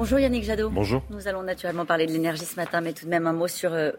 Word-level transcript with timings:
Bonjour 0.00 0.18
Yannick 0.18 0.44
Jadot. 0.44 0.70
Bonjour. 0.70 1.02
Nous 1.10 1.28
allons 1.28 1.42
naturellement 1.42 1.84
parler 1.84 2.06
de 2.06 2.12
l'énergie 2.12 2.46
ce 2.46 2.56
matin, 2.56 2.80
mais 2.80 2.94
tout 2.94 3.04
de 3.04 3.10
même 3.10 3.26
un 3.26 3.34
mot 3.34 3.48
sur 3.48 3.74
euh, 3.74 3.90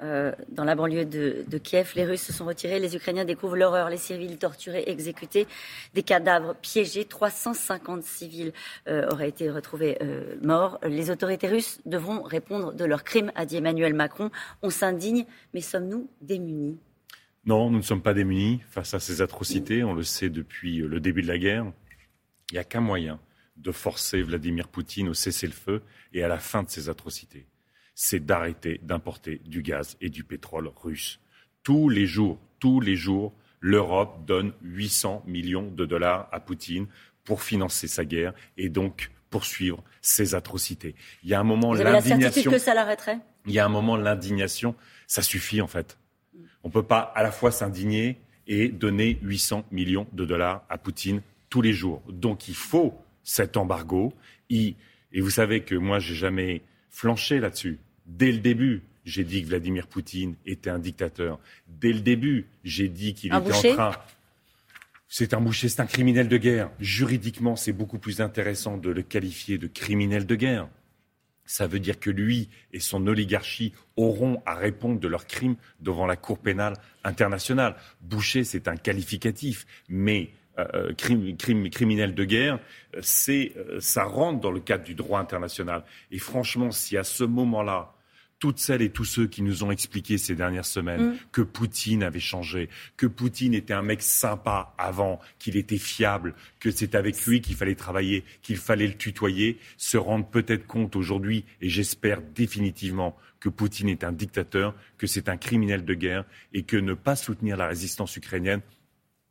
euh, 0.00 0.32
dans 0.48 0.62
la 0.62 0.76
banlieue 0.76 1.04
de, 1.04 1.44
de, 1.48 1.58
Kiev. 1.58 1.90
Les 1.96 2.04
Russes 2.04 2.22
se 2.22 2.32
sont 2.32 2.44
retirés, 2.44 2.78
les 2.78 2.94
Ukrainiens 2.94 3.24
découvrent 3.24 3.56
l'horreur, 3.56 3.90
les 3.90 3.96
civils 3.96 4.38
torturés, 4.38 4.84
exécutés, 4.86 5.48
des 5.92 6.04
cadavres 6.04 6.54
piégés. 6.62 7.04
350 7.04 8.04
civils 8.04 8.52
euh, 8.86 9.08
auraient 9.10 9.28
été 9.28 9.50
retrouvés 9.50 9.98
euh, 10.02 10.36
morts. 10.40 10.78
Les 10.86 11.10
autorités 11.10 11.48
russes 11.48 11.80
devront 11.84 12.22
répondre 12.22 12.72
de 12.72 12.84
leurs 12.84 13.02
crimes, 13.02 13.32
a 13.34 13.44
dit 13.44 13.56
Emmanuel 13.56 13.92
Macron. 13.92 14.30
On 14.62 14.70
s'indigne, 14.70 15.26
mais 15.52 15.62
sommes-nous 15.62 16.08
démunis? 16.20 16.78
Non, 17.44 17.70
nous 17.70 17.78
ne 17.78 17.82
sommes 17.82 18.02
pas 18.02 18.14
démunis 18.14 18.60
face 18.70 18.94
à 18.94 19.00
ces 19.00 19.20
atrocités. 19.20 19.82
On 19.82 19.94
le 19.94 20.04
sait 20.04 20.30
depuis 20.30 20.76
le 20.76 21.00
début 21.00 21.22
de 21.22 21.28
la 21.28 21.38
guerre. 21.38 21.66
Il 22.52 22.54
n'y 22.54 22.60
a 22.60 22.64
qu'un 22.64 22.80
moyen 22.80 23.18
de 23.56 23.72
forcer 23.72 24.22
Vladimir 24.22 24.68
Poutine 24.68 25.08
au 25.08 25.14
cessez-le-feu 25.14 25.82
et 26.12 26.22
à 26.22 26.28
la 26.28 26.38
fin 26.38 26.62
de 26.62 26.70
ces 26.70 26.88
atrocités. 26.88 27.46
C'est 27.94 28.24
d'arrêter 28.24 28.80
d'importer 28.82 29.40
du 29.44 29.62
gaz 29.62 29.96
et 30.00 30.10
du 30.10 30.24
pétrole 30.24 30.70
russe. 30.76 31.20
Tous 31.62 31.88
les 31.88 32.06
jours, 32.06 32.38
tous 32.58 32.80
les 32.80 32.96
jours, 32.96 33.32
l'Europe 33.60 34.26
donne 34.26 34.52
800 34.62 35.22
millions 35.26 35.70
de 35.70 35.86
dollars 35.86 36.28
à 36.32 36.40
Poutine 36.40 36.86
pour 37.24 37.42
financer 37.42 37.88
sa 37.88 38.04
guerre 38.04 38.34
et 38.56 38.68
donc 38.68 39.10
poursuivre 39.30 39.82
ses 40.00 40.34
atrocités. 40.34 40.94
Il 41.22 41.30
y 41.30 41.34
a 41.34 41.40
un 41.40 41.44
moment 41.44 41.72
l'indignation. 41.72 42.50
que 42.50 42.58
ça 42.58 42.74
l'arrêterait? 42.74 43.18
Il 43.46 43.52
y 43.52 43.58
a 43.58 43.64
un 43.64 43.70
moment 43.70 43.96
l'indignation, 43.96 44.74
ça 45.06 45.22
suffit 45.22 45.60
en 45.60 45.66
fait. 45.66 45.98
On 46.62 46.68
ne 46.68 46.72
peut 46.72 46.82
pas 46.82 47.00
à 47.00 47.22
la 47.22 47.32
fois 47.32 47.50
s'indigner 47.50 48.20
et 48.46 48.68
donner 48.68 49.18
800 49.22 49.64
millions 49.70 50.06
de 50.12 50.24
dollars 50.24 50.64
à 50.68 50.78
Poutine 50.78 51.22
tous 51.48 51.62
les 51.62 51.72
jours. 51.72 52.02
Donc 52.08 52.48
il 52.48 52.54
faut 52.54 52.94
cet 53.24 53.56
embargo. 53.56 54.14
et 54.50 54.76
vous 55.16 55.30
savez 55.30 55.62
que 55.62 55.74
moi, 55.74 55.98
j'ai 55.98 56.14
jamais 56.14 56.62
flanché 56.90 57.40
là-dessus. 57.40 57.78
Dès 58.06 58.30
le 58.30 58.38
début, 58.38 58.82
j'ai 59.04 59.24
dit 59.24 59.42
que 59.42 59.48
Vladimir 59.48 59.86
Poutine 59.86 60.36
était 60.46 60.70
un 60.70 60.78
dictateur. 60.78 61.38
Dès 61.66 61.92
le 61.92 62.00
début, 62.00 62.46
j'ai 62.62 62.88
dit 62.88 63.14
qu'il 63.14 63.34
était 63.34 63.52
en 63.52 63.74
train. 63.74 63.92
C'est 65.08 65.34
un 65.34 65.40
boucher, 65.40 65.68
c'est 65.68 65.80
un 65.80 65.86
criminel 65.86 66.28
de 66.28 66.36
guerre. 66.36 66.70
Juridiquement, 66.80 67.56
c'est 67.56 67.72
beaucoup 67.72 67.98
plus 67.98 68.20
intéressant 68.20 68.78
de 68.78 68.90
le 68.90 69.02
qualifier 69.02 69.58
de 69.58 69.66
criminel 69.66 70.26
de 70.26 70.34
guerre. 70.34 70.68
Ça 71.46 71.66
veut 71.66 71.78
dire 71.78 72.00
que 72.00 72.10
lui 72.10 72.48
et 72.72 72.80
son 72.80 73.06
oligarchie 73.06 73.74
auront 73.96 74.42
à 74.46 74.54
répondre 74.54 74.98
de 74.98 75.08
leurs 75.08 75.26
crimes 75.26 75.56
devant 75.80 76.06
la 76.06 76.16
Cour 76.16 76.38
pénale 76.38 76.74
internationale. 77.04 77.76
Boucher, 78.00 78.44
c'est 78.44 78.66
un 78.66 78.76
qualificatif, 78.76 79.66
mais 79.88 80.30
euh, 80.58 80.92
crime, 80.94 81.36
criminel 81.70 82.14
de 82.14 82.24
guerre, 82.24 82.60
c'est, 83.00 83.52
euh, 83.56 83.80
ça 83.80 84.04
rentre 84.04 84.40
dans 84.40 84.52
le 84.52 84.60
cadre 84.60 84.84
du 84.84 84.94
droit 84.94 85.18
international. 85.18 85.84
Et 86.12 86.18
franchement, 86.18 86.70
si 86.70 86.96
à 86.96 87.02
ce 87.02 87.24
moment-là, 87.24 87.94
toutes 88.38 88.58
celles 88.58 88.82
et 88.82 88.90
tous 88.90 89.04
ceux 89.04 89.26
qui 89.26 89.42
nous 89.42 89.64
ont 89.64 89.70
expliqué 89.70 90.18
ces 90.18 90.34
dernières 90.34 90.66
semaines 90.66 91.12
mm. 91.12 91.16
que 91.32 91.42
Poutine 91.42 92.02
avait 92.02 92.20
changé, 92.20 92.68
que 92.96 93.06
Poutine 93.06 93.54
était 93.54 93.72
un 93.72 93.82
mec 93.82 94.02
sympa 94.02 94.74
avant, 94.78 95.18
qu'il 95.38 95.56
était 95.56 95.78
fiable, 95.78 96.34
que 96.60 96.70
c'est 96.70 96.94
avec 96.94 97.24
lui 97.24 97.40
qu'il 97.40 97.56
fallait 97.56 97.74
travailler, 97.74 98.22
qu'il 98.42 98.58
fallait 98.58 98.86
le 98.86 98.94
tutoyer, 98.94 99.58
se 99.76 99.96
rendent 99.96 100.30
peut-être 100.30 100.66
compte 100.66 100.94
aujourd'hui, 100.94 101.44
et 101.62 101.68
j'espère 101.68 102.20
définitivement 102.20 103.16
que 103.40 103.48
Poutine 103.48 103.88
est 103.88 104.04
un 104.04 104.12
dictateur, 104.12 104.74
que 104.98 105.06
c'est 105.06 105.28
un 105.28 105.36
criminel 105.36 105.84
de 105.84 105.94
guerre, 105.94 106.24
et 106.52 106.62
que 106.62 106.76
ne 106.76 106.94
pas 106.94 107.16
soutenir 107.16 107.56
la 107.56 107.66
résistance 107.66 108.14
ukrainienne, 108.16 108.60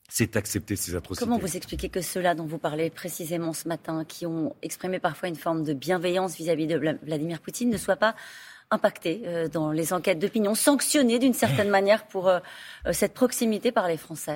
c'est 0.09 0.35
accepter 0.35 0.75
ces 0.75 0.95
atrocités. 0.95 1.25
Comment 1.25 1.39
vous 1.39 1.55
expliquez 1.55 1.89
que 1.89 2.01
ceux-là 2.01 2.35
dont 2.35 2.45
vous 2.45 2.57
parlez 2.57 2.89
précisément 2.89 3.53
ce 3.53 3.67
matin, 3.67 4.05
qui 4.05 4.25
ont 4.25 4.55
exprimé 4.61 4.99
parfois 4.99 5.29
une 5.29 5.35
forme 5.35 5.63
de 5.63 5.73
bienveillance 5.73 6.35
vis-à-vis 6.35 6.67
de 6.67 6.77
Vladimir 7.03 7.39
Poutine, 7.39 7.69
ne 7.69 7.77
soient 7.77 7.95
pas 7.95 8.15
impactés 8.71 9.21
euh, 9.25 9.47
dans 9.47 9.71
les 9.71 9.93
enquêtes 9.93 10.19
d'opinion, 10.19 10.55
sanctionnés 10.55 11.19
d'une 11.19 11.33
certaine 11.33 11.69
manière 11.79 12.05
pour 12.07 12.27
euh, 12.27 12.39
euh, 12.85 12.93
cette 12.93 13.13
proximité 13.13 13.71
par 13.71 13.87
les 13.87 13.97
Français? 13.97 14.33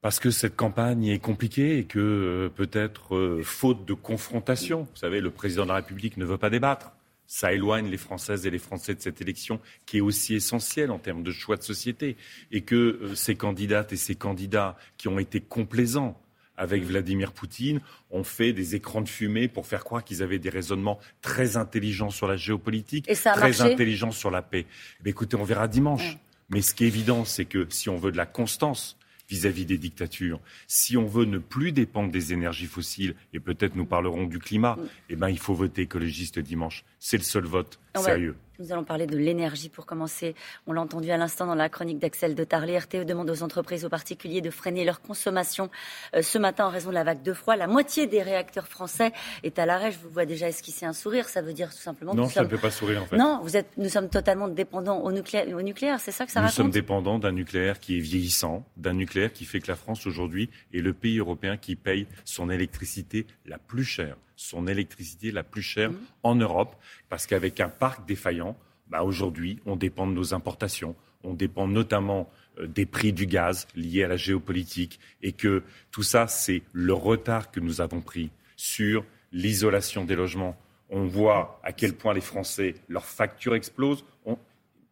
Parce 0.00 0.20
que 0.20 0.30
cette 0.30 0.54
campagne 0.54 1.06
est 1.06 1.18
compliquée 1.18 1.78
et 1.78 1.84
que 1.84 2.52
peut-être 2.54 3.40
faute 3.42 3.84
de 3.84 3.94
confrontation, 3.94 4.82
vous 4.82 4.96
savez, 4.96 5.20
le 5.20 5.32
président 5.32 5.64
de 5.64 5.70
la 5.70 5.74
République 5.74 6.16
ne 6.18 6.24
veut 6.24 6.38
pas 6.38 6.50
débattre 6.50 6.92
ça 7.28 7.52
éloigne 7.52 7.88
les 7.88 7.98
Françaises 7.98 8.46
et 8.46 8.50
les 8.50 8.58
Français 8.58 8.94
de 8.94 9.00
cette 9.00 9.20
élection 9.20 9.60
qui 9.86 9.98
est 9.98 10.00
aussi 10.00 10.34
essentielle 10.34 10.90
en 10.90 10.98
termes 10.98 11.22
de 11.22 11.30
choix 11.30 11.56
de 11.56 11.62
société. 11.62 12.16
Et 12.50 12.62
que 12.62 12.74
euh, 12.74 13.14
ces 13.14 13.36
candidates 13.36 13.92
et 13.92 13.96
ces 13.96 14.16
candidats 14.16 14.76
qui 14.96 15.06
ont 15.06 15.18
été 15.20 15.40
complaisants 15.40 16.20
avec 16.56 16.82
Vladimir 16.82 17.32
Poutine 17.32 17.80
ont 18.10 18.24
fait 18.24 18.52
des 18.52 18.74
écrans 18.74 19.02
de 19.02 19.08
fumée 19.08 19.46
pour 19.46 19.66
faire 19.66 19.84
croire 19.84 20.02
qu'ils 20.02 20.22
avaient 20.24 20.40
des 20.40 20.50
raisonnements 20.50 20.98
très 21.22 21.56
intelligents 21.56 22.10
sur 22.10 22.26
la 22.26 22.36
géopolitique, 22.36 23.06
très 23.06 23.60
intelligents 23.60 24.10
sur 24.10 24.30
la 24.32 24.42
paix. 24.42 24.66
Écoutez, 25.04 25.36
on 25.36 25.44
verra 25.44 25.68
dimanche. 25.68 26.18
Mais 26.50 26.62
ce 26.62 26.74
qui 26.74 26.84
est 26.84 26.88
évident, 26.88 27.24
c'est 27.24 27.44
que 27.44 27.66
si 27.68 27.88
on 27.90 27.96
veut 27.96 28.10
de 28.10 28.16
la 28.16 28.26
constance, 28.26 28.98
vis-à-vis 29.28 29.66
des 29.66 29.78
dictatures. 29.78 30.40
Si 30.66 30.96
on 30.96 31.06
veut 31.06 31.24
ne 31.24 31.38
plus 31.38 31.72
dépendre 31.72 32.10
des 32.10 32.32
énergies 32.32 32.66
fossiles, 32.66 33.14
et 33.32 33.40
peut-être 33.40 33.76
nous 33.76 33.86
parlerons 33.86 34.24
du 34.24 34.38
climat, 34.38 34.76
mm. 34.76 34.88
eh 35.10 35.16
ben, 35.16 35.28
il 35.28 35.38
faut 35.38 35.54
voter 35.54 35.82
écologiste 35.82 36.38
dimanche. 36.38 36.84
C'est 36.98 37.18
le 37.18 37.22
seul 37.22 37.44
vote 37.44 37.78
sérieux. 37.94 38.36
Nous 38.58 38.72
allons 38.72 38.82
parler 38.82 39.06
de 39.06 39.16
l'énergie 39.16 39.68
pour 39.68 39.86
commencer. 39.86 40.34
On 40.66 40.72
l'a 40.72 40.80
entendu 40.80 41.12
à 41.12 41.16
l'instant 41.16 41.46
dans 41.46 41.54
la 41.54 41.68
chronique 41.68 42.00
d'Axel 42.00 42.34
de 42.34 42.42
Tarly. 42.42 42.76
RTE 42.76 43.04
demande 43.04 43.30
aux 43.30 43.44
entreprises, 43.44 43.84
aux 43.84 43.88
particuliers 43.88 44.40
de 44.40 44.50
freiner 44.50 44.84
leur 44.84 45.00
consommation 45.00 45.70
euh, 46.16 46.22
ce 46.22 46.38
matin 46.38 46.66
en 46.66 46.70
raison 46.70 46.88
de 46.88 46.94
la 46.94 47.04
vague 47.04 47.22
de 47.22 47.32
froid. 47.32 47.54
La 47.54 47.68
moitié 47.68 48.08
des 48.08 48.20
réacteurs 48.20 48.66
français 48.66 49.12
est 49.44 49.60
à 49.60 49.66
l'arrêt. 49.66 49.92
Je 49.92 49.98
vous 49.98 50.10
vois 50.10 50.26
déjà 50.26 50.48
esquisser 50.48 50.86
un 50.86 50.92
sourire. 50.92 51.28
Ça 51.28 51.40
veut 51.40 51.52
dire 51.52 51.70
tout 51.70 51.78
simplement 51.78 52.14
non, 52.14 52.28
ça 52.28 52.42
ne 52.42 52.48
peut 52.48 52.58
pas 52.58 52.72
sourire 52.72 53.02
en 53.02 53.06
fait. 53.06 53.16
Non, 53.16 53.38
vous 53.44 53.56
êtes, 53.56 53.68
nous 53.76 53.88
sommes 53.88 54.08
totalement 54.08 54.48
dépendants 54.48 55.02
au 55.02 55.12
nucléaire. 55.12 55.46
Au 55.56 55.62
nucléaire 55.62 56.00
c'est 56.00 56.10
ça 56.10 56.26
que 56.26 56.32
ça 56.32 56.40
nous 56.40 56.46
raconte 56.46 56.58
Nous 56.58 56.64
sommes 56.64 56.72
dépendants 56.72 57.20
d'un 57.20 57.32
nucléaire 57.32 57.78
qui 57.78 57.98
est 57.98 58.00
vieillissant, 58.00 58.64
d'un 58.76 58.94
nucléaire 58.94 59.32
qui 59.32 59.44
fait 59.44 59.60
que 59.60 59.68
la 59.68 59.76
France 59.76 60.04
aujourd'hui 60.04 60.50
est 60.74 60.80
le 60.80 60.92
pays 60.92 61.18
européen 61.18 61.56
qui 61.56 61.76
paye 61.76 62.08
son 62.24 62.50
électricité 62.50 63.24
la 63.46 63.58
plus 63.58 63.84
chère 63.84 64.16
son 64.38 64.68
électricité 64.68 65.32
la 65.32 65.42
plus 65.42 65.62
chère 65.62 65.90
mmh. 65.90 65.96
en 66.22 66.34
Europe, 66.36 66.76
parce 67.08 67.26
qu'avec 67.26 67.58
un 67.58 67.68
parc 67.68 68.06
défaillant, 68.06 68.56
bah, 68.86 69.02
aujourd'hui, 69.02 69.58
on 69.66 69.74
dépend 69.74 70.06
de 70.06 70.12
nos 70.12 70.32
importations, 70.32 70.94
on 71.24 71.34
dépend 71.34 71.66
notamment 71.66 72.30
euh, 72.60 72.68
des 72.68 72.86
prix 72.86 73.12
du 73.12 73.26
gaz 73.26 73.66
liés 73.74 74.04
à 74.04 74.08
la 74.08 74.16
géopolitique, 74.16 75.00
et 75.22 75.32
que 75.32 75.64
tout 75.90 76.04
ça, 76.04 76.28
c'est 76.28 76.62
le 76.72 76.92
retard 76.92 77.50
que 77.50 77.58
nous 77.58 77.80
avons 77.80 78.00
pris 78.00 78.30
sur 78.56 79.04
l'isolation 79.32 80.04
des 80.04 80.14
logements. 80.14 80.56
On 80.88 81.04
voit 81.04 81.60
à 81.64 81.72
quel 81.72 81.94
point 81.94 82.14
les 82.14 82.20
Français, 82.20 82.76
leurs 82.88 83.04
factures 83.04 83.56
explosent. 83.56 84.04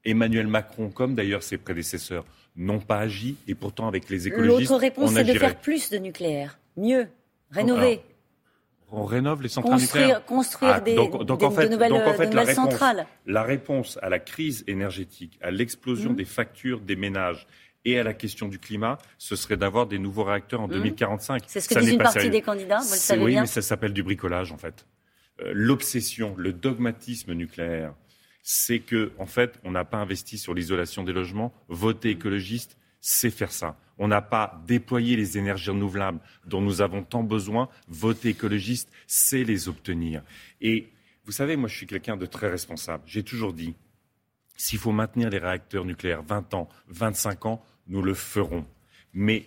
Emmanuel 0.05 0.47
Macron, 0.47 0.91
comme 0.91 1.15
d'ailleurs 1.15 1.43
ses 1.43 1.57
prédécesseurs, 1.57 2.25
n'ont 2.57 2.81
pas 2.81 2.99
agi, 2.99 3.37
et 3.47 3.55
pourtant 3.55 3.87
avec 3.87 4.09
les 4.09 4.27
écologistes, 4.27 4.71
L'autre 4.71 4.81
réponse, 4.81 5.13
c'est 5.13 5.25
de 5.25 5.39
faire 5.39 5.61
plus 5.61 5.91
de 5.91 5.99
nucléaire, 5.99 6.59
mieux, 6.77 7.09
rénover 7.51 8.01
on 8.91 9.05
rénove 9.05 9.43
les 9.43 9.49
centrales 9.49 9.81
nucléaires. 9.81 10.25
Construire 10.25 10.75
ah, 10.77 10.81
des, 10.81 10.95
de 10.95 11.69
nouvelles, 11.69 12.55
centrales. 12.55 13.07
La 13.27 13.43
réponse 13.43 13.99
à 14.03 14.09
la 14.09 14.19
crise 14.19 14.65
énergétique, 14.67 15.39
à 15.43 15.51
l'explosion 15.51 16.13
mmh. 16.13 16.17
des 16.17 16.25
factures 16.25 16.81
des 16.81 16.97
ménages 16.97 17.47
et 17.85 17.99
à 17.99 18.03
la 18.03 18.15
question 18.15 18.49
du 18.49 18.59
climat, 18.59 18.99
ce 19.19 19.37
serait 19.37 19.57
d'avoir 19.57 19.87
des 19.87 19.99
nouveaux 19.99 20.25
réacteurs 20.25 20.61
en 20.61 20.69
2045. 20.69 21.43
Mmh. 21.43 21.45
C'est 21.47 21.61
ce 21.61 21.69
que 21.69 21.79
dit 21.81 21.93
une 21.93 21.99
partie 21.99 22.31
des 22.31 22.43
candidats, 22.43 22.79
vous 22.79 22.93
le 22.93 22.99
savez 22.99 23.25
oui, 23.25 23.33
bien. 23.33 23.43
mais 23.43 23.47
ça 23.47 23.63
s'appelle 23.63 23.93
du 23.93 24.03
bricolage, 24.03 24.53
en 24.53 24.59
fait. 24.59 24.87
Euh, 25.41 25.53
l'obsession, 25.55 26.35
le 26.37 26.53
dogmatisme 26.53 27.33
nucléaire, 27.33 27.95
c'est 28.43 28.79
que, 28.79 29.13
en 29.19 29.27
fait, 29.27 29.59
on 29.65 29.73
n'a 29.73 29.85
pas 29.85 29.99
investi 29.99 30.39
sur 30.39 30.55
l'isolation 30.55 31.03
des 31.03 31.13
logements. 31.13 31.53
Voter 31.69 32.11
écologiste, 32.11 32.77
c'est 33.01 33.31
faire 33.31 33.53
ça. 33.53 33.77
On 33.99 34.09
n'a 34.09 34.21
pas 34.21 34.63
déployé 34.67 35.17
les 35.17 35.39
énergies 35.39 35.71
renouvelables 35.71 36.21
dont 36.45 36.61
nous 36.61 36.83
avons 36.83 37.03
tant 37.03 37.23
besoin. 37.23 37.69
Voter 37.89 38.31
écologiste, 38.31 38.91
c'est 39.07 39.45
les 39.45 39.69
obtenir. 39.69 40.23
Et 40.61 40.89
vous 41.25 41.33
savez, 41.33 41.57
moi, 41.57 41.69
je 41.69 41.77
suis 41.77 41.87
quelqu'un 41.87 42.17
de 42.17 42.27
très 42.27 42.49
responsable. 42.49 43.03
J'ai 43.07 43.23
toujours 43.23 43.53
dit, 43.53 43.75
s'il 44.57 44.79
faut 44.79 44.93
maintenir 44.93 45.31
les 45.31 45.39
réacteurs 45.39 45.85
nucléaires 45.85 46.23
20 46.23 46.55
ans, 46.55 46.69
25 46.89 47.47
ans, 47.47 47.65
nous 47.89 48.03
le 48.03 48.15
ferons. 48.15 48.67
Mais 49.13 49.47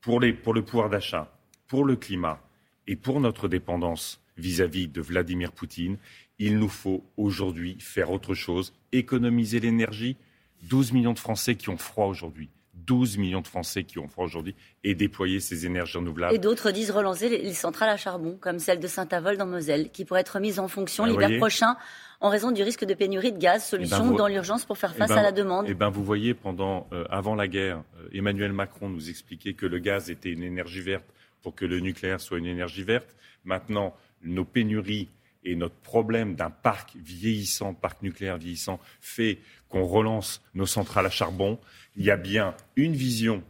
pour, 0.00 0.20
le 0.20 0.34
pouvoir 0.62 0.88
d'achat, 0.90 1.32
pour 1.66 1.84
le 1.84 1.96
climat 1.96 2.40
et 2.86 2.96
pour 2.96 3.20
notre 3.20 3.48
dépendance 3.48 4.22
vis 4.36 4.60
à 4.60 4.66
-vis 4.66 4.90
de 4.90 5.00
Vladimir 5.00 5.52
Poutine, 5.52 5.98
il 6.38 6.58
nous 6.58 6.68
faut 6.68 7.04
aujourd'hui 7.16 7.76
faire 7.80 8.10
autre 8.10 8.34
chose, 8.34 8.72
économiser 8.92 9.60
l'énergie. 9.60 10.16
12 10.62 10.92
millions 10.92 11.12
de 11.12 11.18
Français 11.18 11.56
qui 11.56 11.68
ont 11.68 11.76
froid 11.76 12.06
aujourd'hui. 12.06 12.48
12 12.88 13.18
millions 13.18 13.42
de 13.42 13.46
Français 13.46 13.84
qui 13.84 13.98
ont 13.98 14.08
froid 14.08 14.24
aujourd'hui 14.24 14.54
et 14.82 14.94
déployer 14.94 15.40
ces 15.40 15.66
énergies 15.66 15.98
renouvelables. 15.98 16.34
Et 16.34 16.38
d'autres 16.38 16.70
disent 16.70 16.90
relancer 16.90 17.28
les, 17.28 17.52
centrales 17.52 17.90
à 17.90 17.98
charbon, 17.98 18.38
comme 18.40 18.58
celle 18.58 18.80
de 18.80 18.86
Saint-Avold 18.86 19.38
dans 19.38 19.46
Moselle, 19.46 19.90
qui 19.90 20.06
pourrait 20.06 20.22
être 20.22 20.40
mise 20.40 20.58
en 20.58 20.68
fonction 20.68 21.04
ah, 21.04 21.08
l'hiver 21.08 21.38
prochain 21.38 21.76
en 22.20 22.30
raison 22.30 22.50
du 22.50 22.62
risque 22.62 22.84
de 22.84 22.94
pénurie 22.94 23.32
de 23.32 23.38
gaz, 23.38 23.68
eh 23.72 23.76
ben, 23.76 23.86
solution 23.86 24.10
dans 24.16 24.26
l'urgence 24.26 24.64
pour 24.64 24.78
faire 24.78 24.92
eh 24.94 24.98
face 24.98 25.10
ben, 25.10 25.18
à 25.18 25.22
la 25.22 25.32
demande. 25.32 25.66
Eh 25.68 25.74
ben, 25.74 25.90
vous 25.90 26.02
voyez, 26.02 26.32
pendant, 26.32 26.88
euh, 26.92 27.04
avant 27.10 27.34
la 27.34 27.46
guerre, 27.46 27.84
euh, 28.00 28.08
Emmanuel 28.12 28.52
Macron 28.52 28.88
nous 28.88 29.10
expliquait 29.10 29.52
que 29.52 29.66
le 29.66 29.78
gaz 29.78 30.10
était 30.10 30.30
une 30.30 30.42
énergie 30.42 30.80
verte 30.80 31.04
pour 31.42 31.54
que 31.54 31.66
le 31.66 31.80
nucléaire 31.80 32.20
soit 32.20 32.38
une 32.38 32.46
énergie 32.46 32.82
verte. 32.82 33.14
Maintenant, 33.44 33.94
nos 34.22 34.46
pénuries 34.46 35.08
et 35.44 35.56
notre 35.56 35.76
problème 35.76 36.34
d'un 36.34 36.50
parc 36.50 36.96
vieillissant, 36.96 37.74
parc 37.74 38.02
nucléaire 38.02 38.38
vieillissant, 38.38 38.80
fait 39.00 39.38
qu'on 39.68 39.84
relance 39.84 40.42
nos 40.54 40.66
centrales 40.66 41.06
à 41.06 41.10
charbon, 41.10 41.58
il 41.96 42.04
y 42.04 42.10
a 42.10 42.16
bien 42.16 42.54
une 42.76 42.94
vision 42.94 43.42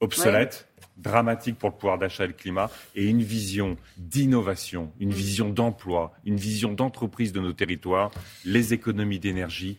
obsolète, 0.00 0.68
dramatique 0.96 1.58
pour 1.58 1.70
le 1.70 1.76
pouvoir 1.76 1.98
d'achat 1.98 2.24
et 2.24 2.28
le 2.28 2.32
climat, 2.32 2.70
et 2.94 3.06
une 3.06 3.22
vision 3.22 3.76
d'innovation, 3.96 4.92
une 5.00 5.12
vision 5.12 5.48
d'emploi, 5.48 6.12
une 6.24 6.36
vision 6.36 6.72
d'entreprise 6.72 7.32
de 7.32 7.40
nos 7.40 7.52
territoires, 7.52 8.10
les 8.44 8.74
économies 8.74 9.18
d'énergie. 9.18 9.78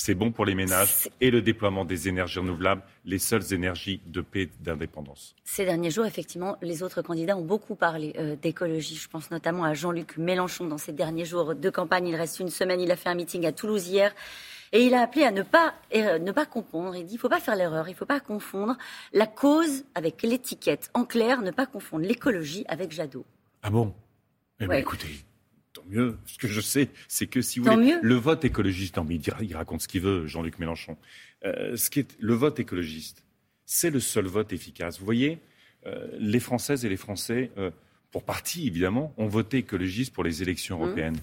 C'est 0.00 0.14
bon 0.14 0.30
pour 0.30 0.44
les 0.44 0.54
ménages 0.54 1.10
et 1.20 1.30
le 1.30 1.42
déploiement 1.42 1.84
des 1.84 2.06
énergies 2.06 2.38
renouvelables, 2.38 2.82
les 3.04 3.18
seules 3.18 3.52
énergies 3.52 4.00
de 4.06 4.20
paix 4.20 4.42
et 4.42 4.50
d'indépendance. 4.60 5.34
Ces 5.44 5.64
derniers 5.64 5.90
jours, 5.90 6.06
effectivement, 6.06 6.56
les 6.62 6.84
autres 6.84 7.02
candidats 7.02 7.36
ont 7.36 7.44
beaucoup 7.44 7.74
parlé 7.74 8.14
euh, 8.16 8.36
d'écologie. 8.36 8.94
Je 8.94 9.08
pense 9.08 9.32
notamment 9.32 9.64
à 9.64 9.74
Jean-Luc 9.74 10.16
Mélenchon 10.16 10.66
dans 10.66 10.78
ces 10.78 10.92
derniers 10.92 11.24
jours 11.24 11.56
de 11.56 11.68
campagne. 11.70 12.06
Il 12.06 12.14
reste 12.14 12.38
une 12.38 12.48
semaine, 12.48 12.80
il 12.80 12.92
a 12.92 12.96
fait 12.96 13.08
un 13.08 13.16
meeting 13.16 13.44
à 13.44 13.50
Toulouse 13.50 13.88
hier. 13.88 14.14
Et 14.72 14.84
il 14.84 14.94
a 14.94 15.02
appelé 15.02 15.24
à 15.24 15.32
ne 15.32 15.42
pas, 15.42 15.74
euh, 15.96 16.20
ne 16.20 16.30
pas 16.30 16.46
confondre. 16.46 16.94
Il 16.94 17.04
dit 17.04 17.14
il 17.14 17.16
ne 17.16 17.20
faut 17.20 17.28
pas 17.28 17.40
faire 17.40 17.56
l'erreur, 17.56 17.88
il 17.88 17.92
ne 17.92 17.96
faut 17.96 18.06
pas 18.06 18.20
confondre 18.20 18.76
la 19.12 19.26
cause 19.26 19.84
avec 19.96 20.22
l'étiquette. 20.22 20.90
En 20.94 21.04
clair, 21.04 21.42
ne 21.42 21.50
pas 21.50 21.66
confondre 21.66 22.04
l'écologie 22.04 22.64
avec 22.68 22.92
Jadot. 22.92 23.26
Ah 23.62 23.70
bon? 23.70 23.92
Eh 24.60 24.66
ben, 24.66 24.76
Écoutez, 24.76 25.24
tant 25.78 25.88
mieux. 25.88 26.18
Ce 26.26 26.38
que 26.38 26.48
je 26.48 26.60
sais, 26.60 26.90
c'est 27.08 27.26
que 27.26 27.40
si 27.40 27.58
vous 27.58 27.70
voulez, 27.70 27.98
le 28.00 28.14
vote 28.14 28.44
écologiste, 28.44 28.96
non, 28.96 29.04
mais 29.04 29.16
il, 29.16 29.56
raconte 29.56 29.82
ce 29.82 29.88
qu'il 29.88 30.02
veut, 30.02 30.26
Jean-Luc 30.26 30.58
Mélenchon. 30.58 30.96
Euh, 31.44 31.76
ce 31.76 31.90
qui 31.90 32.00
est, 32.00 32.16
le 32.18 32.34
vote 32.34 32.58
écologiste, 32.60 33.24
c'est 33.64 33.90
le 33.90 34.00
seul 34.00 34.26
vote 34.26 34.52
efficace. 34.52 34.98
Vous 34.98 35.04
voyez, 35.04 35.40
euh, 35.86 36.08
les 36.18 36.40
Françaises 36.40 36.84
et 36.84 36.88
les 36.88 36.96
Français, 36.96 37.50
pour 38.10 38.24
partie 38.24 38.66
évidemment, 38.66 39.14
ont 39.16 39.28
voté 39.28 39.58
écologiste 39.58 40.12
pour 40.12 40.24
les 40.24 40.42
élections 40.42 40.78
mmh. 40.78 40.82
européennes. 40.82 41.18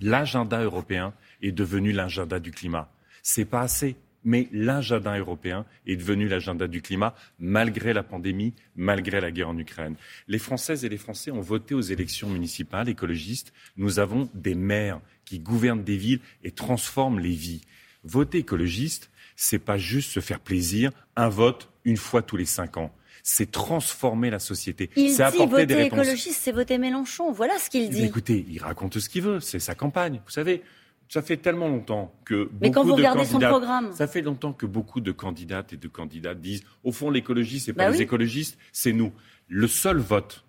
L'agenda 0.00 0.62
européen, 0.62 1.14
est 1.42 1.52
devenu 1.52 1.92
l'agenda 1.92 2.40
du 2.40 2.50
climat. 2.50 2.90
C'est 3.22 3.44
pas 3.44 3.62
assez. 3.62 3.96
Mais 4.24 4.48
l'agenda 4.52 5.18
européen 5.18 5.64
est 5.86 5.96
devenu 5.96 6.28
l'agenda 6.28 6.66
du 6.66 6.82
climat 6.82 7.14
malgré 7.38 7.92
la 7.92 8.02
pandémie, 8.02 8.54
malgré 8.76 9.20
la 9.20 9.30
guerre 9.30 9.48
en 9.48 9.58
Ukraine. 9.58 9.96
Les 10.28 10.38
Françaises 10.38 10.84
et 10.84 10.88
les 10.88 10.98
Français 10.98 11.30
ont 11.30 11.40
voté 11.40 11.74
aux 11.74 11.80
élections 11.80 12.28
municipales 12.28 12.88
écologistes. 12.88 13.52
Nous 13.76 13.98
avons 13.98 14.28
des 14.34 14.54
maires 14.54 15.00
qui 15.24 15.38
gouvernent 15.38 15.84
des 15.84 15.96
villes 15.96 16.20
et 16.44 16.50
transforment 16.50 17.20
les 17.20 17.30
vies. 17.30 17.62
Voter 18.04 18.38
écologiste, 18.38 19.10
c'est 19.36 19.58
pas 19.58 19.78
juste 19.78 20.10
se 20.10 20.20
faire 20.20 20.40
plaisir, 20.40 20.90
un 21.16 21.28
vote 21.28 21.70
une 21.84 21.96
fois 21.96 22.22
tous 22.22 22.36
les 22.36 22.44
cinq 22.44 22.76
ans 22.76 22.94
c'est 23.22 23.50
transformer 23.50 24.30
la 24.30 24.38
société. 24.38 24.90
Il 24.96 25.14
dit 25.14 25.46
voter 25.46 25.86
écologiste, 25.86 26.40
c'est 26.40 26.52
voter 26.52 26.78
Mélenchon. 26.78 27.32
Voilà 27.32 27.58
ce 27.58 27.70
qu'il 27.70 27.90
dit. 27.90 28.04
écoutez, 28.04 28.46
il 28.48 28.62
raconte 28.62 28.98
ce 28.98 29.08
qu'il 29.08 29.22
veut. 29.22 29.40
C'est 29.40 29.58
sa 29.58 29.74
campagne. 29.74 30.20
Vous 30.24 30.30
savez, 30.30 30.62
ça 31.10 31.22
fait 31.22 31.36
tellement 31.36 31.68
longtemps 31.68 32.14
que 32.24 32.48
Mais 32.60 32.70
quand 32.70 32.84
vous 32.84 32.94
regardez 32.94 33.24
son 33.24 33.40
programme, 33.40 33.92
ça 33.92 34.06
fait 34.06 34.22
longtemps 34.22 34.52
que 34.52 34.64
beaucoup 34.64 35.00
de 35.00 35.10
candidates 35.10 35.72
et 35.72 35.76
de 35.76 35.88
candidats 35.88 36.36
disent 36.36 36.62
au 36.84 36.92
fond 36.92 37.10
l'écologie 37.10 37.58
c'est 37.58 37.72
pas 37.72 37.86
bah 37.86 37.90
les 37.90 38.00
écologistes, 38.00 38.56
c'est 38.72 38.92
nous. 38.92 39.12
Le 39.48 39.66
seul 39.66 39.98
vote 39.98 40.44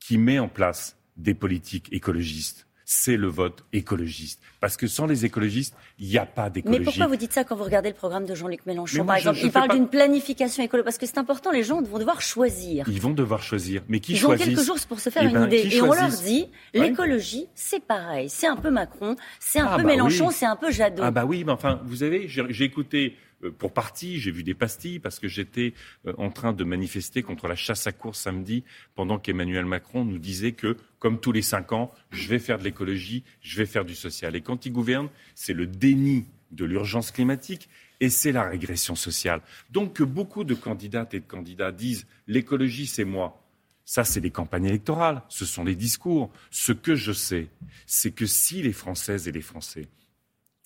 qui 0.00 0.18
met 0.18 0.40
en 0.40 0.48
place 0.48 0.98
des 1.16 1.34
politiques 1.34 1.88
écologistes, 1.92 2.66
c'est 2.88 3.16
le 3.16 3.26
vote 3.26 3.64
écologiste. 3.72 4.40
Parce 4.60 4.76
que 4.76 4.86
sans 4.86 5.06
les 5.06 5.24
écologistes, 5.24 5.74
il 5.98 6.06
n'y 6.06 6.18
a 6.18 6.24
pas 6.24 6.48
d'écologie. 6.50 6.78
Mais 6.78 6.84
pourquoi 6.84 7.08
vous 7.08 7.16
dites 7.16 7.32
ça 7.32 7.42
quand 7.42 7.56
vous 7.56 7.64
regardez 7.64 7.88
le 7.88 7.96
programme 7.96 8.26
de 8.26 8.34
Jean-Luc 8.34 8.64
Mélenchon, 8.64 9.04
par 9.04 9.16
exemple? 9.16 9.40
Il 9.42 9.50
parle 9.50 9.72
d'une 9.72 9.88
planification 9.88 10.62
écologique, 10.62 10.84
parce 10.84 10.96
que 10.96 11.04
c'est 11.04 11.18
important, 11.18 11.50
les 11.50 11.64
gens 11.64 11.82
vont 11.82 11.98
devoir 11.98 12.20
choisir. 12.20 12.88
Ils 12.88 13.00
vont 13.00 13.10
devoir 13.10 13.42
choisir. 13.42 13.82
Mais 13.88 13.98
qui 13.98 14.12
Ils 14.12 14.18
choisit 14.18 14.46
ont 14.46 14.50
quelques 14.50 14.64
jours 14.64 14.78
pour 14.88 15.00
se 15.00 15.10
faire 15.10 15.24
eh 15.24 15.26
une 15.26 15.32
ben, 15.32 15.46
idée. 15.46 15.68
Et 15.74 15.82
on 15.82 15.92
leur 15.92 16.08
dit, 16.08 16.46
l'écologie, 16.74 17.48
c'est 17.56 17.84
pareil. 17.84 18.28
C'est 18.30 18.46
un 18.46 18.56
peu 18.56 18.70
Macron, 18.70 19.16
c'est 19.40 19.58
un 19.58 19.66
ah 19.66 19.76
peu 19.76 19.82
bah 19.82 19.88
Mélenchon, 19.88 20.30
c'est 20.30 20.46
un 20.46 20.56
peu 20.56 20.70
Jadot. 20.70 21.02
Ah 21.04 21.10
bah 21.10 21.24
oui, 21.24 21.42
mais 21.44 21.52
enfin, 21.52 21.80
vous 21.84 21.96
savez, 21.96 22.28
j'ai 22.28 22.64
écouté 22.64 23.16
pour 23.58 23.72
partie, 23.72 24.18
j'ai 24.18 24.30
vu 24.30 24.42
des 24.42 24.54
pastilles 24.54 24.98
parce 24.98 25.18
que 25.18 25.28
j'étais 25.28 25.74
euh, 26.06 26.12
en 26.18 26.30
train 26.30 26.52
de 26.52 26.64
manifester 26.64 27.22
contre 27.22 27.48
la 27.48 27.56
chasse 27.56 27.86
à 27.86 27.92
course 27.92 28.20
samedi 28.20 28.64
pendant 28.94 29.18
qu'Emmanuel 29.18 29.66
Macron 29.66 30.04
nous 30.04 30.18
disait 30.18 30.52
que, 30.52 30.76
comme 30.98 31.20
tous 31.20 31.32
les 31.32 31.42
cinq 31.42 31.72
ans, 31.72 31.92
je 32.10 32.28
vais 32.28 32.38
faire 32.38 32.58
de 32.58 32.64
l'écologie, 32.64 33.24
je 33.40 33.56
vais 33.58 33.66
faire 33.66 33.84
du 33.84 33.94
social. 33.94 34.36
Et 34.36 34.40
quand 34.40 34.66
il 34.66 34.72
gouverne, 34.72 35.08
c'est 35.34 35.52
le 35.52 35.66
déni 35.66 36.26
de 36.50 36.64
l'urgence 36.64 37.10
climatique 37.10 37.68
et 38.00 38.08
c'est 38.08 38.32
la 38.32 38.44
régression 38.44 38.94
sociale. 38.94 39.42
Donc 39.70 39.94
que 39.94 40.04
beaucoup 40.04 40.44
de 40.44 40.54
candidates 40.54 41.14
et 41.14 41.20
de 41.20 41.26
candidats 41.26 41.72
disent 41.72 42.06
l'écologie, 42.26 42.86
c'est 42.86 43.04
moi. 43.04 43.42
Ça, 43.84 44.02
c'est 44.02 44.20
les 44.20 44.30
campagnes 44.30 44.64
électorales, 44.64 45.22
ce 45.28 45.44
sont 45.44 45.62
les 45.62 45.76
discours. 45.76 46.32
Ce 46.50 46.72
que 46.72 46.96
je 46.96 47.12
sais, 47.12 47.48
c'est 47.86 48.10
que 48.10 48.26
si 48.26 48.62
les 48.62 48.72
Françaises 48.72 49.28
et 49.28 49.32
les 49.32 49.42
Français 49.42 49.86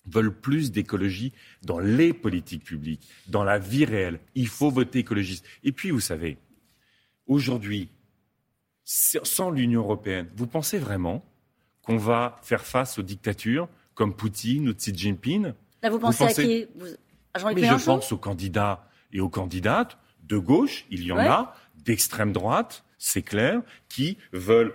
veulent 0.05 0.33
plus 0.33 0.71
d'écologie 0.71 1.31
dans 1.63 1.79
les 1.79 2.13
politiques 2.13 2.63
publiques, 2.63 3.07
dans 3.27 3.43
la 3.43 3.59
vie 3.59 3.85
réelle. 3.85 4.19
Il 4.35 4.47
faut 4.47 4.71
voter 4.71 4.99
écologiste. 4.99 5.45
Et 5.63 5.71
puis, 5.71 5.91
vous 5.91 5.99
savez, 5.99 6.37
aujourd'hui, 7.27 7.89
sans 8.83 9.51
l'Union 9.51 9.81
européenne, 9.81 10.27
vous 10.35 10.47
pensez 10.47 10.79
vraiment 10.79 11.23
qu'on 11.83 11.97
va 11.97 12.37
faire 12.41 12.65
face 12.65 12.99
aux 12.99 13.03
dictatures 13.03 13.67
comme 13.93 14.15
Poutine 14.15 14.69
ou 14.69 14.73
Xi 14.73 14.95
Jinping? 14.95 15.53
Là, 15.81 15.89
vous 15.89 15.99
pensez, 15.99 16.23
à 16.23 16.33
qui? 16.33 16.67
Mais 17.55 17.63
je 17.67 17.85
pense 17.85 18.11
aux 18.11 18.17
candidats 18.17 18.87
et 19.11 19.19
aux 19.19 19.29
candidates. 19.29 19.97
De 20.23 20.37
gauche, 20.37 20.85
il 20.89 21.03
y 21.03 21.11
en 21.11 21.17
a, 21.17 21.55
d'extrême 21.75 22.31
droite, 22.31 22.83
c'est 23.03 23.23
clair, 23.23 23.63
qui 23.89 24.19
veulent 24.31 24.73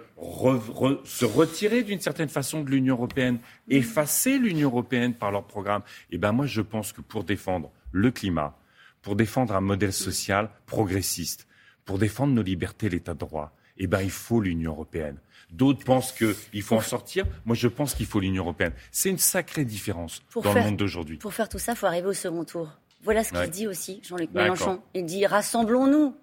se 1.05 1.25
retirer 1.25 1.84
d'une 1.84 2.00
certaine 2.00 2.28
façon 2.28 2.64
de 2.64 2.70
l'Union 2.70 2.96
européenne, 2.96 3.38
effacer 3.69 4.40
l'Union 4.40 4.69
européenne 4.69 5.14
par 5.14 5.31
leur 5.31 5.44
programme. 5.44 5.82
Eh 6.11 6.19
bien, 6.19 6.32
moi, 6.32 6.44
je 6.46 6.61
pense 6.61 6.93
que 6.93 7.00
pour 7.00 7.23
défendre 7.23 7.70
le 7.93 8.11
climat, 8.11 8.58
pour 9.00 9.14
défendre 9.14 9.55
un 9.55 9.61
modèle 9.61 9.93
social 9.93 10.50
progressiste, 10.67 11.46
pour 11.84 11.99
défendre 11.99 12.34
nos 12.34 12.43
libertés, 12.43 12.88
l'état 12.88 13.14
de 13.14 13.20
droit, 13.20 13.55
eh 13.78 13.87
ben, 13.87 14.00
il 14.00 14.11
faut 14.11 14.40
l'Union 14.40 14.72
européenne. 14.72 15.19
D'autres 15.52 15.84
pensent 15.84 16.11
qu'il 16.11 16.62
faut 16.62 16.76
en 16.76 16.81
sortir. 16.81 17.26
Moi, 17.44 17.55
je 17.55 17.69
pense 17.69 17.94
qu'il 17.94 18.06
faut 18.06 18.19
l'Union 18.19 18.43
européenne. 18.43 18.72
C'est 18.90 19.08
une 19.08 19.19
sacrée 19.19 19.64
différence 19.64 20.20
dans 20.34 20.52
le 20.52 20.62
monde 20.62 20.76
d'aujourd'hui. 20.76 21.19
Pour 21.19 21.32
faire 21.32 21.49
tout 21.49 21.61
ça, 21.61 21.72
il 21.72 21.79
faut 21.79 21.87
arriver 21.87 22.08
au 22.08 22.12
second 22.12 22.44
tour. 22.44 22.72
Voilà 23.05 23.22
ce 23.22 23.32
qu'il 23.32 23.50
dit 23.50 23.69
aussi, 23.69 24.00
Jean-Luc 24.02 24.32
Mélenchon. 24.34 24.82
Il 24.94 25.05
dit 25.05 25.26
rassemblons-nous. 25.26 26.17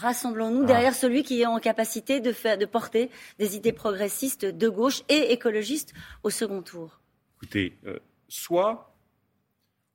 Rassemblons-nous 0.00 0.64
derrière 0.64 0.92
ah. 0.92 1.00
celui 1.00 1.22
qui 1.22 1.40
est 1.40 1.46
en 1.46 1.58
capacité 1.58 2.20
de, 2.20 2.32
faire, 2.32 2.56
de 2.56 2.66
porter 2.66 3.10
des 3.38 3.56
idées 3.56 3.72
progressistes 3.72 4.44
de 4.44 4.68
gauche 4.68 5.02
et 5.08 5.32
écologistes 5.32 5.92
au 6.22 6.30
second 6.30 6.62
tour. 6.62 7.00
Écoutez, 7.36 7.76
euh, 7.86 7.98
soit 8.28 8.94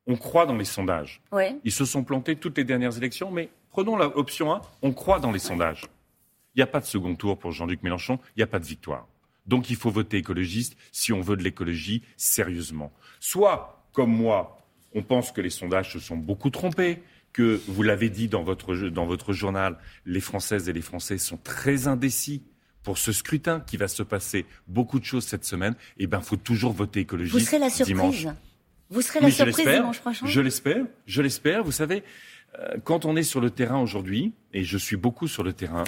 on 0.06 0.16
croit 0.16 0.44
dans 0.44 0.56
les 0.56 0.66
sondages. 0.66 1.22
Ils 1.64 1.72
se 1.72 1.84
sont 1.84 2.04
plantés 2.04 2.36
toutes 2.36 2.58
les 2.58 2.64
dernières 2.64 2.96
élections, 2.96 3.30
mais 3.30 3.48
prenons 3.70 3.96
l'option 3.96 4.52
1, 4.52 4.60
on 4.82 4.92
croit 4.92 5.18
dans 5.18 5.32
les 5.32 5.38
sondages. 5.38 5.86
Il 6.54 6.58
n'y 6.58 6.62
a 6.62 6.66
pas 6.66 6.80
de 6.80 6.84
second 6.84 7.14
tour 7.14 7.38
pour 7.38 7.52
Jean-Luc 7.52 7.82
Mélenchon, 7.82 8.18
il 8.36 8.40
n'y 8.40 8.42
a 8.42 8.46
pas 8.46 8.58
de 8.58 8.66
victoire. 8.66 9.08
Donc 9.46 9.70
il 9.70 9.76
faut 9.76 9.90
voter 9.90 10.18
écologiste 10.18 10.76
si 10.92 11.12
on 11.12 11.20
veut 11.20 11.36
de 11.36 11.42
l'écologie 11.42 12.02
sérieusement. 12.16 12.92
Soit, 13.20 13.82
comme 13.92 14.14
moi, 14.14 14.58
on 14.94 15.02
pense 15.02 15.32
que 15.32 15.40
les 15.40 15.50
sondages 15.50 15.92
se 15.92 15.98
sont 15.98 16.16
beaucoup 16.16 16.50
trompés, 16.50 17.02
que, 17.34 17.60
vous 17.68 17.82
l'avez 17.82 18.08
dit 18.08 18.28
dans 18.28 18.42
votre, 18.42 18.74
dans 18.88 19.04
votre 19.04 19.34
journal, 19.34 19.76
les 20.06 20.20
Françaises 20.20 20.70
et 20.70 20.72
les 20.72 20.80
Français 20.80 21.18
sont 21.18 21.36
très 21.36 21.86
indécis 21.86 22.42
pour 22.82 22.96
ce 22.98 23.12
scrutin 23.12 23.60
qui 23.60 23.76
va 23.76 23.88
se 23.88 24.02
passer 24.02 24.46
beaucoup 24.68 25.00
de 25.00 25.04
choses 25.04 25.24
cette 25.24 25.44
semaine, 25.44 25.74
eh 25.98 26.06
ben, 26.06 26.20
faut 26.20 26.36
toujours 26.36 26.72
voter 26.72 27.00
écologiste. 27.00 27.36
Vous 27.36 27.44
serez 27.44 27.58
la 27.58 27.70
surprise. 27.70 27.96
Dimanche. 27.96 28.26
Vous 28.90 29.02
serez 29.02 29.20
la 29.20 29.30
surprise 29.30 29.66
dimanche 29.66 30.00
prochain. 30.00 30.26
Je 30.26 30.40
l'espère. 30.40 30.84
Je 31.06 31.22
l'espère. 31.22 31.64
Vous 31.64 31.72
savez, 31.72 32.04
euh, 32.58 32.76
quand 32.84 33.06
on 33.06 33.16
est 33.16 33.22
sur 33.22 33.40
le 33.40 33.50
terrain 33.50 33.80
aujourd'hui, 33.80 34.34
et 34.52 34.62
je 34.62 34.78
suis 34.78 34.96
beaucoup 34.96 35.26
sur 35.26 35.42
le 35.42 35.54
terrain, 35.54 35.84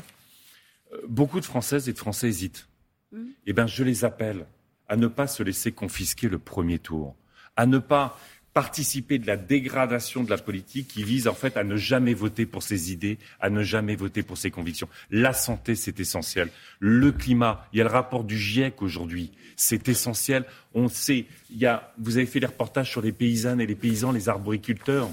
euh, 0.92 0.96
beaucoup 1.06 1.38
de 1.38 1.44
Françaises 1.44 1.88
et 1.88 1.92
de 1.92 1.98
Français 1.98 2.28
hésitent. 2.28 2.68
Hmm. 3.12 3.26
Eh 3.46 3.52
ben, 3.52 3.66
je 3.66 3.84
les 3.84 4.04
appelle 4.04 4.46
à 4.88 4.96
ne 4.96 5.06
pas 5.06 5.26
se 5.26 5.42
laisser 5.42 5.72
confisquer 5.72 6.28
le 6.28 6.38
premier 6.38 6.78
tour, 6.78 7.14
à 7.56 7.66
ne 7.66 7.78
pas 7.78 8.18
participer 8.56 9.18
de 9.18 9.26
la 9.26 9.36
dégradation 9.36 10.24
de 10.24 10.30
la 10.30 10.38
politique 10.38 10.88
qui 10.88 11.04
vise 11.04 11.28
en 11.28 11.34
fait 11.34 11.58
à 11.58 11.62
ne 11.62 11.76
jamais 11.76 12.14
voter 12.14 12.46
pour 12.46 12.62
ses 12.62 12.90
idées, 12.90 13.18
à 13.38 13.50
ne 13.50 13.62
jamais 13.62 13.96
voter 13.96 14.22
pour 14.22 14.38
ses 14.38 14.50
convictions. 14.50 14.88
La 15.10 15.34
santé, 15.34 15.74
c'est 15.74 16.00
essentiel. 16.00 16.48
Le 16.78 17.12
climat, 17.12 17.68
il 17.74 17.76
y 17.76 17.80
a 17.82 17.84
le 17.84 17.90
rapport 17.90 18.24
du 18.24 18.38
GIEC 18.38 18.80
aujourd'hui, 18.80 19.30
c'est 19.56 19.90
essentiel. 19.90 20.46
On 20.72 20.88
sait, 20.88 21.26
il 21.50 21.58
y 21.58 21.66
a, 21.66 21.92
vous 21.98 22.16
avez 22.16 22.24
fait 22.24 22.40
les 22.40 22.46
reportages 22.46 22.90
sur 22.90 23.02
les 23.02 23.12
paysannes 23.12 23.60
et 23.60 23.66
les 23.66 23.74
paysans, 23.74 24.10
les 24.10 24.30
arboriculteurs. 24.30 25.08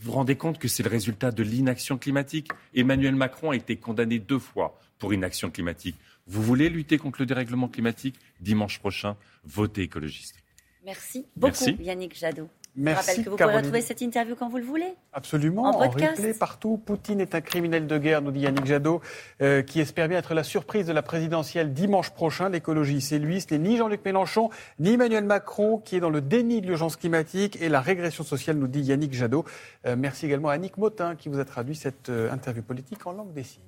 Vous 0.00 0.06
vous 0.06 0.12
rendez 0.12 0.36
compte 0.36 0.58
que 0.58 0.66
c'est 0.66 0.82
le 0.82 0.88
résultat 0.88 1.30
de 1.30 1.42
l'inaction 1.42 1.98
climatique? 1.98 2.48
Emmanuel 2.74 3.16
Macron 3.16 3.50
a 3.50 3.56
été 3.56 3.76
condamné 3.76 4.18
deux 4.18 4.38
fois 4.38 4.80
pour 4.98 5.12
inaction 5.12 5.50
climatique. 5.50 5.96
Vous 6.26 6.42
voulez 6.42 6.70
lutter 6.70 6.96
contre 6.96 7.20
le 7.20 7.26
dérèglement 7.26 7.68
climatique? 7.68 8.14
Dimanche 8.40 8.78
prochain, 8.78 9.18
votez 9.44 9.82
écologiste. 9.82 10.36
Merci 10.88 11.26
beaucoup, 11.36 11.66
Yannick 11.80 12.16
Jadot. 12.16 12.48
Merci. 12.74 13.02
Je 13.02 13.10
rappelle 13.10 13.24
que 13.24 13.30
vous 13.30 13.36
pouvez 13.36 13.56
retrouver 13.56 13.80
cette 13.82 14.00
interview 14.00 14.36
quand 14.36 14.48
vous 14.48 14.56
le 14.56 14.64
voulez. 14.64 14.94
Absolument, 15.12 15.64
en, 15.64 15.76
replay 15.76 16.32
partout. 16.32 16.78
Poutine 16.78 17.20
est 17.20 17.34
un 17.34 17.42
criminel 17.42 17.86
de 17.86 17.98
guerre, 17.98 18.22
nous 18.22 18.30
dit 18.30 18.40
Yannick 18.40 18.64
Jadot, 18.64 19.02
euh, 19.42 19.60
qui 19.60 19.80
espère 19.80 20.08
bien 20.08 20.16
être 20.16 20.32
la 20.32 20.44
surprise 20.44 20.86
de 20.86 20.94
la 20.94 21.02
présidentielle 21.02 21.74
dimanche 21.74 22.08
prochain. 22.10 22.48
L'écologie, 22.48 23.02
c'est 23.02 23.18
lui, 23.18 23.42
ce 23.42 23.52
n'est 23.52 23.58
ni 23.58 23.76
Jean-Luc 23.76 24.02
Mélenchon, 24.02 24.48
ni 24.78 24.94
Emmanuel 24.94 25.24
Macron, 25.24 25.76
qui 25.76 25.96
est 25.96 26.00
dans 26.00 26.08
le 26.08 26.22
déni 26.22 26.62
de 26.62 26.68
l'urgence 26.68 26.96
climatique 26.96 27.60
et 27.60 27.68
la 27.68 27.82
régression 27.82 28.24
sociale, 28.24 28.56
nous 28.56 28.68
dit 28.68 28.80
Yannick 28.80 29.12
Jadot. 29.12 29.44
Euh, 29.84 29.94
merci 29.98 30.24
également 30.24 30.48
à 30.48 30.54
Annick 30.54 30.78
Motin, 30.78 31.16
qui 31.16 31.28
vous 31.28 31.38
a 31.38 31.44
traduit 31.44 31.76
cette 31.76 32.08
euh, 32.08 32.32
interview 32.32 32.62
politique 32.62 33.06
en 33.06 33.12
langue 33.12 33.34
des 33.34 33.44
signes. 33.44 33.56